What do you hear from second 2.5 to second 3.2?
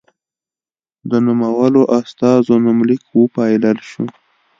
نومليک